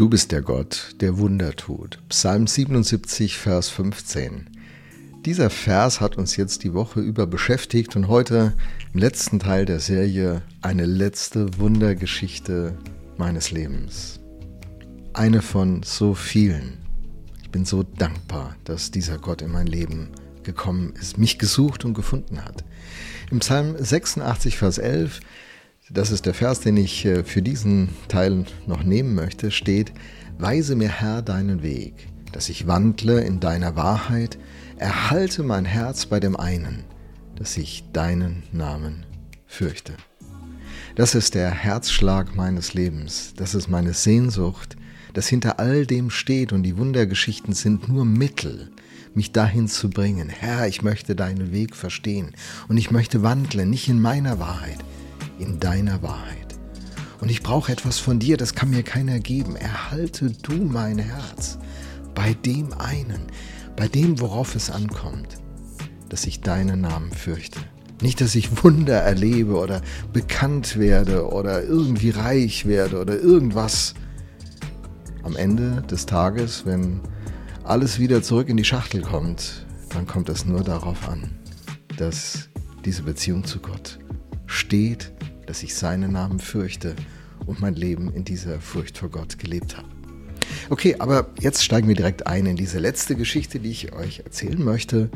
[0.00, 1.98] Du bist der Gott, der Wunder tut.
[2.08, 4.48] Psalm 77, Vers 15.
[5.26, 8.54] Dieser Vers hat uns jetzt die Woche über beschäftigt und heute
[8.94, 12.78] im letzten Teil der Serie eine letzte Wundergeschichte
[13.18, 14.20] meines Lebens.
[15.12, 16.78] Eine von so vielen.
[17.42, 20.08] Ich bin so dankbar, dass dieser Gott in mein Leben
[20.44, 22.64] gekommen ist, mich gesucht und gefunden hat.
[23.30, 25.20] Im Psalm 86, Vers 11
[25.92, 29.92] das ist der Vers, den ich äh, für diesen Teil noch nehmen möchte, steht,
[30.38, 31.94] Weise mir Herr deinen Weg,
[32.32, 34.38] dass ich wandle in deiner Wahrheit,
[34.78, 36.84] erhalte mein Herz bei dem einen,
[37.36, 39.04] dass ich deinen Namen
[39.46, 39.94] fürchte.
[40.94, 44.76] Das ist der Herzschlag meines Lebens, das ist meine Sehnsucht,
[45.12, 48.70] das hinter all dem steht und die Wundergeschichten sind nur Mittel,
[49.14, 50.28] mich dahin zu bringen.
[50.28, 52.32] Herr, ich möchte deinen Weg verstehen
[52.68, 54.78] und ich möchte wandeln, nicht in meiner Wahrheit,
[55.40, 56.50] in deiner Wahrheit.
[57.20, 59.56] Und ich brauche etwas von dir, das kann mir keiner geben.
[59.56, 61.58] Erhalte du mein Herz
[62.14, 63.26] bei dem einen,
[63.76, 65.38] bei dem, worauf es ankommt,
[66.08, 67.60] dass ich deinen Namen fürchte.
[68.00, 73.94] Nicht, dass ich Wunder erlebe oder bekannt werde oder irgendwie reich werde oder irgendwas.
[75.22, 77.00] Am Ende des Tages, wenn
[77.62, 81.30] alles wieder zurück in die Schachtel kommt, dann kommt es nur darauf an,
[81.98, 82.48] dass
[82.86, 83.98] diese Beziehung zu Gott
[84.46, 85.12] steht
[85.50, 86.94] dass ich seinen Namen fürchte
[87.44, 89.88] und mein Leben in dieser Furcht vor Gott gelebt habe.
[90.68, 94.62] Okay, aber jetzt steigen wir direkt ein in diese letzte Geschichte, die ich euch erzählen
[94.62, 95.10] möchte.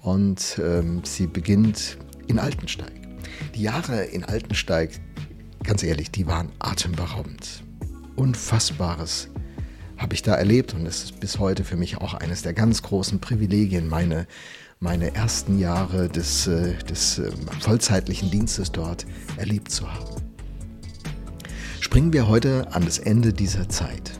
[0.00, 1.98] Und ähm, sie beginnt
[2.28, 2.92] in Altensteig.
[3.56, 4.92] Die Jahre in Altensteig,
[5.64, 7.64] ganz ehrlich, die waren atemberaubend.
[8.14, 9.28] Unfassbares
[9.96, 12.84] habe ich da erlebt und es ist bis heute für mich auch eines der ganz
[12.84, 14.28] großen Privilegien, meine
[14.80, 20.22] meine ersten Jahre des, äh, des ähm, vollzeitlichen Dienstes dort erlebt zu haben.
[21.80, 24.12] Springen wir heute an das Ende dieser Zeit.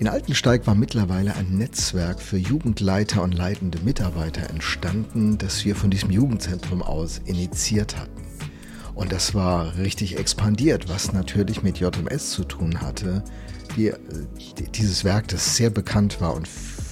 [0.00, 5.90] In Altensteig war mittlerweile ein Netzwerk für Jugendleiter und leitende Mitarbeiter entstanden, das wir von
[5.90, 8.22] diesem Jugendzentrum aus initiiert hatten.
[8.94, 13.22] Und das war richtig expandiert, was natürlich mit JMS zu tun hatte.
[13.76, 13.96] Die, äh,
[14.74, 16.48] dieses Werk, das sehr bekannt war und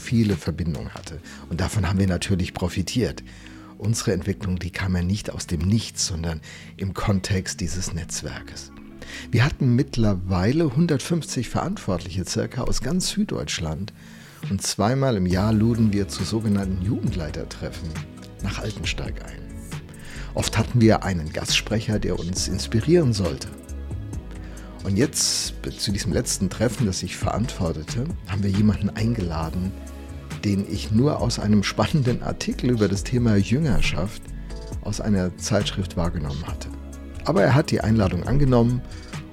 [0.06, 1.20] viele Verbindungen hatte.
[1.50, 3.22] Und davon haben wir natürlich profitiert.
[3.76, 6.40] Unsere Entwicklung, die kam ja nicht aus dem Nichts, sondern
[6.76, 8.72] im Kontext dieses Netzwerkes.
[9.30, 13.92] Wir hatten mittlerweile 150 Verantwortliche circa aus ganz Süddeutschland
[14.50, 17.88] und zweimal im Jahr luden wir zu sogenannten Jugendleitertreffen
[18.42, 19.40] nach Altensteig ein.
[20.34, 23.48] Oft hatten wir einen Gastsprecher, der uns inspirieren sollte.
[24.84, 29.72] Und jetzt, zu diesem letzten Treffen, das ich verantwortete, haben wir jemanden eingeladen,
[30.46, 34.22] den ich nur aus einem spannenden Artikel über das Thema Jüngerschaft
[34.82, 36.68] aus einer Zeitschrift wahrgenommen hatte.
[37.24, 38.80] Aber er hat die Einladung angenommen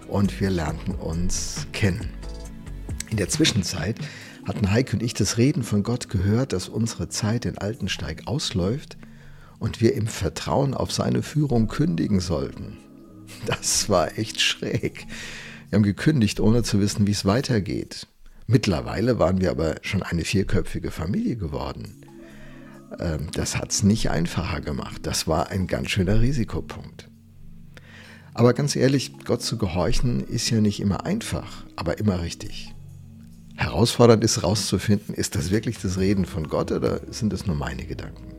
[0.07, 2.09] und wir lernten uns kennen.
[3.11, 3.99] In der Zwischenzeit
[4.47, 8.97] hatten Heike und ich das Reden von Gott gehört, dass unsere Zeit in Altensteig ausläuft
[9.59, 12.77] und wir im Vertrauen auf seine Führung kündigen sollten.
[13.45, 15.05] Das war echt schräg.
[15.69, 18.07] Wir haben gekündigt, ohne zu wissen, wie es weitergeht.
[18.47, 22.05] Mittlerweile waren wir aber schon eine vierköpfige Familie geworden.
[22.99, 25.01] Ähm, das hat es nicht einfacher gemacht.
[25.03, 27.09] Das war ein ganz schöner Risikopunkt.
[28.33, 32.73] Aber ganz ehrlich, Gott zu gehorchen ist ja nicht immer einfach, aber immer richtig.
[33.55, 37.85] Herausfordernd ist herauszufinden, ist das wirklich das Reden von Gott oder sind das nur meine
[37.85, 38.33] Gedanken?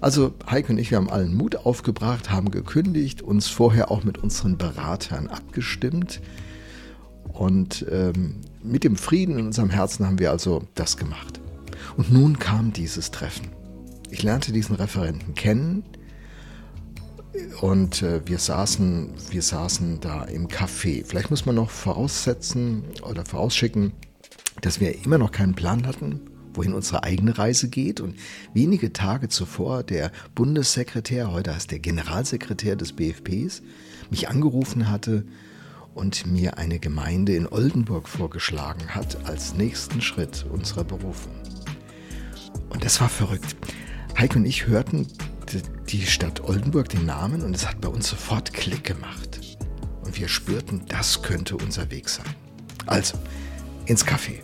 [0.00, 4.18] Also Heike und ich, wir haben allen Mut aufgebracht, haben gekündigt, uns vorher auch mit
[4.18, 6.20] unseren Beratern abgestimmt,
[7.42, 11.40] und ähm, mit dem Frieden in unserem Herzen haben wir also das gemacht.
[11.96, 13.48] Und nun kam dieses Treffen.
[14.10, 15.82] Ich lernte diesen Referenten kennen
[17.60, 21.04] und äh, wir, saßen, wir saßen da im Café.
[21.04, 23.92] Vielleicht muss man noch voraussetzen oder vorausschicken,
[24.60, 26.20] dass wir immer noch keinen Plan hatten,
[26.54, 28.00] wohin unsere eigene Reise geht.
[28.00, 28.14] Und
[28.54, 33.62] wenige Tage zuvor der Bundessekretär, heute heißt der Generalsekretär des BFPs,
[34.10, 35.24] mich angerufen hatte
[35.94, 41.34] und mir eine Gemeinde in Oldenburg vorgeschlagen hat als nächsten Schritt unserer Berufung.
[42.70, 43.56] Und das war verrückt.
[44.18, 45.06] Heike und ich hörten
[45.88, 49.58] die Stadt Oldenburg, den Namen, und es hat bei uns sofort Klick gemacht.
[50.04, 52.26] Und wir spürten, das könnte unser Weg sein.
[52.86, 53.18] Also,
[53.86, 54.40] ins Café.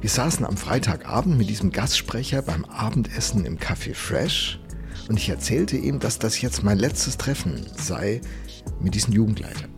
[0.00, 4.60] Wir saßen am Freitagabend mit diesem Gastsprecher beim Abendessen im Café Fresh
[5.08, 8.20] und ich erzählte ihm, dass das jetzt mein letztes Treffen sei
[8.80, 9.75] mit diesen Jugendleitern.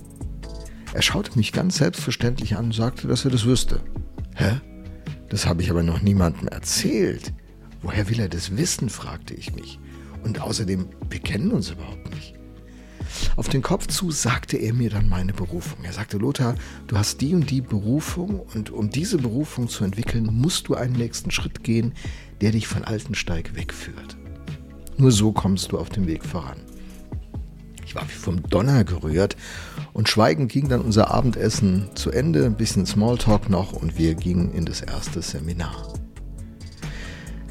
[0.98, 3.80] Er schaute mich ganz selbstverständlich an und sagte, dass er das wüsste.
[4.34, 4.60] Hä?
[5.28, 7.32] Das habe ich aber noch niemandem erzählt.
[7.82, 9.78] Woher will er das wissen, fragte ich mich.
[10.24, 12.34] Und außerdem, wir kennen uns überhaupt nicht.
[13.36, 15.84] Auf den Kopf zu sagte er mir dann meine Berufung.
[15.84, 16.56] Er sagte, Lothar,
[16.88, 20.96] du hast die und die Berufung und um diese Berufung zu entwickeln, musst du einen
[20.96, 21.92] nächsten Schritt gehen,
[22.40, 24.16] der dich von Altensteig wegführt.
[24.96, 26.58] Nur so kommst du auf dem Weg voran.
[27.98, 29.36] War wie vom Donner gerührt
[29.92, 34.52] und schweigend ging dann unser Abendessen zu Ende, ein bisschen Smalltalk noch und wir gingen
[34.52, 35.94] in das erste Seminar.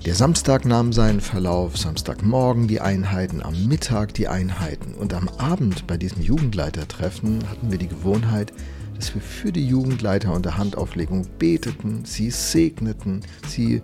[0.06, 5.86] Der Samstag nahm seinen Verlauf, Samstagmorgen die Einheiten, am Mittag die Einheiten und am Abend
[5.86, 8.54] bei diesem Jugendleitertreffen hatten wir die Gewohnheit,
[8.96, 13.82] dass wir für die Jugendleiter unter Handauflegung beteten, sie segneten, sie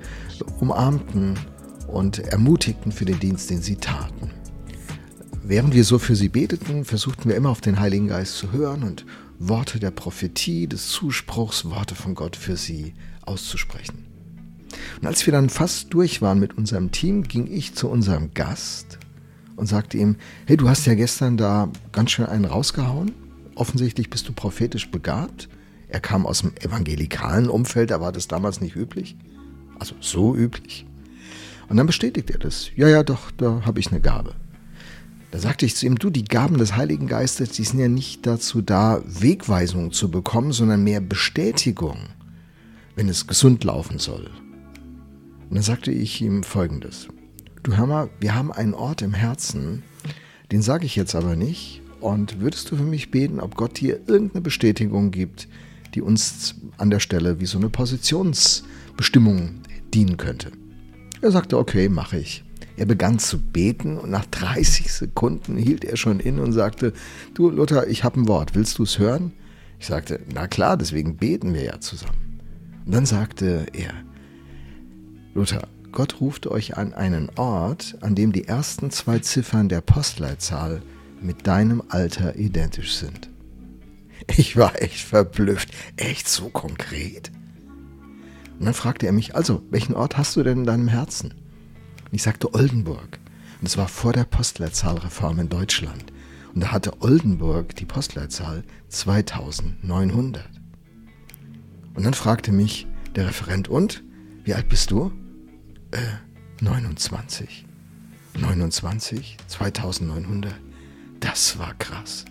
[0.61, 1.37] umarmten
[1.87, 4.32] und ermutigten für den Dienst, den sie taten.
[5.45, 8.81] Während wir so für sie beteten, versuchten wir immer auf den Heiligen Geist zu hören
[8.83, 9.05] und
[9.39, 12.93] Worte der Prophetie, des Zuspruchs, Worte von Gott für sie
[13.25, 14.05] auszusprechen.
[15.01, 18.99] Und als wir dann fast durch waren mit unserem Team, ging ich zu unserem Gast
[19.57, 23.11] und sagte ihm, hey, du hast ja gestern da ganz schön einen rausgehauen.
[23.55, 25.49] Offensichtlich bist du prophetisch begabt.
[25.89, 29.17] Er kam aus dem evangelikalen Umfeld, da war das damals nicht üblich.
[29.77, 30.85] Also so üblich.
[31.67, 32.69] Und dann bestätigt er das.
[32.77, 34.35] Ja, ja, doch, da habe ich eine Gabe.
[35.33, 38.27] Da sagte ich zu ihm, du, die Gaben des Heiligen Geistes, die sind ja nicht
[38.27, 41.97] dazu da, Wegweisungen zu bekommen, sondern mehr Bestätigung,
[42.95, 44.29] wenn es gesund laufen soll,
[45.53, 47.07] und dann sagte ich ihm folgendes.
[47.63, 49.83] Du hör mal, wir haben einen Ort im Herzen,
[50.51, 51.81] den sage ich jetzt aber nicht.
[51.99, 55.47] Und würdest du für mich beten, ob Gott dir irgendeine Bestätigung gibt,
[55.93, 59.61] die uns an der Stelle wie so eine Positionsbestimmung
[59.93, 60.51] dienen könnte?
[61.21, 62.43] Er sagte, okay, mache ich.
[62.75, 66.93] Er begann zu beten und nach 30 Sekunden hielt er schon in und sagte,
[67.33, 69.33] du Luther, ich habe ein Wort, willst du es hören?
[69.79, 72.39] Ich sagte, na klar, deswegen beten wir ja zusammen.
[72.85, 73.93] Und dann sagte er,
[75.33, 80.81] Luther, Gott ruft euch an einen Ort, an dem die ersten zwei Ziffern der Postleitzahl
[81.21, 83.29] mit deinem Alter identisch sind.
[84.37, 85.69] Ich war echt verblüfft.
[85.97, 87.31] Echt so konkret?
[88.59, 91.33] Und dann fragte er mich, also, welchen Ort hast du denn in deinem Herzen?
[92.13, 93.17] Und ich sagte Oldenburg.
[93.59, 96.13] Und es war vor der Postleitzahlreform in Deutschland.
[96.53, 100.47] Und da hatte Oldenburg die Postleitzahl 2900.
[101.95, 104.03] Und dann fragte mich der Referent, und?
[104.43, 105.11] Wie alt bist du?
[105.89, 105.97] Äh,
[106.61, 107.65] 29.
[108.39, 110.53] 29, 2900.
[111.19, 112.25] Das war krass.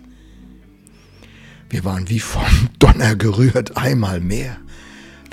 [1.69, 4.55] Wir waren wie vom Donner gerührt, einmal mehr.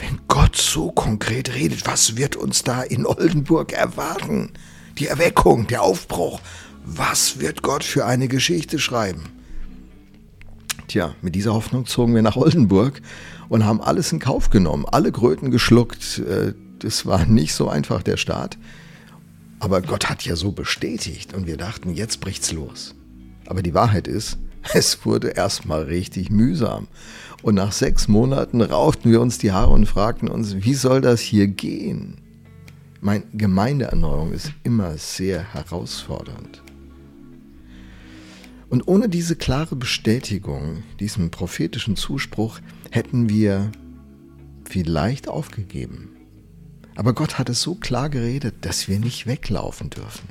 [0.01, 4.51] Wenn Gott so konkret redet, was wird uns da in Oldenburg erwarten?
[4.99, 6.41] Die Erweckung, der Aufbruch.
[6.85, 9.25] Was wird Gott für eine Geschichte schreiben?
[10.89, 13.03] Tja, mit dieser Hoffnung zogen wir nach Oldenburg
[13.49, 18.03] und haben alles in Kauf genommen, alle Kröten geschluckt, äh, das war nicht so einfach,
[18.03, 18.57] der Start.
[19.59, 22.95] Aber Gott hat ja so bestätigt und wir dachten, jetzt bricht's los.
[23.47, 24.39] Aber die Wahrheit ist,
[24.75, 26.89] es wurde erstmal richtig mühsam.
[27.43, 31.21] Und nach sechs Monaten rauchten wir uns die Haare und fragten uns, wie soll das
[31.21, 32.19] hier gehen?
[33.01, 36.63] Meine Gemeindeerneuerung ist immer sehr herausfordernd.
[38.69, 42.61] Und ohne diese klare Bestätigung, diesen prophetischen Zuspruch,
[42.91, 43.73] hätten wir
[44.65, 46.11] vielleicht aufgegeben.
[46.95, 50.29] Aber Gott hat es so klar geredet, dass wir nicht weglaufen dürfen.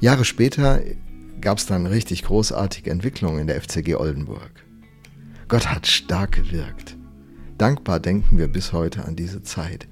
[0.00, 0.80] Jahre später
[1.40, 4.50] gab es dann richtig großartige Entwicklungen in der FCG Oldenburg.
[5.48, 6.96] Gott hat stark gewirkt.
[7.58, 9.86] Dankbar denken wir bis heute an diese Zeit.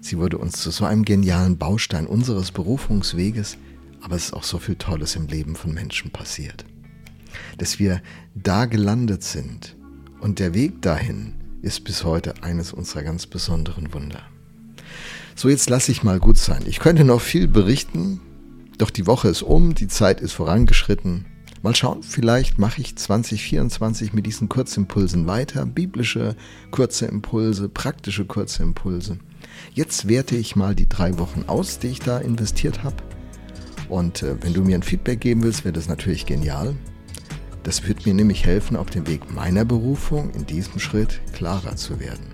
[0.00, 3.56] Sie wurde uns zu so einem genialen Baustein unseres Berufungsweges,
[4.02, 6.64] aber es ist auch so viel Tolles im Leben von Menschen passiert.
[7.58, 8.02] Dass wir
[8.34, 9.76] da gelandet sind
[10.20, 14.22] und der Weg dahin ist bis heute eines unserer ganz besonderen Wunder.
[15.34, 16.62] So, jetzt lasse ich mal gut sein.
[16.66, 18.20] Ich könnte noch viel berichten,
[18.78, 21.26] doch die Woche ist um, die Zeit ist vorangeschritten.
[21.62, 25.64] Mal schauen, vielleicht mache ich 2024 mit diesen Kurzimpulsen weiter.
[25.64, 26.36] Biblische
[26.70, 29.18] kurze Impulse, praktische kurze Impulse.
[29.72, 32.96] Jetzt werte ich mal die drei Wochen aus, die ich da investiert habe.
[33.88, 36.74] Und äh, wenn du mir ein Feedback geben willst, wäre das natürlich genial.
[37.62, 41.98] Das wird mir nämlich helfen, auf dem Weg meiner Berufung in diesem Schritt klarer zu
[41.98, 42.26] werden.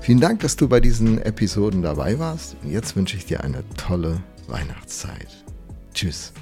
[0.00, 2.56] Vielen Dank, dass du bei diesen Episoden dabei warst.
[2.62, 5.28] Und jetzt wünsche ich dir eine tolle Weihnachtszeit.
[5.92, 6.32] Tschüss.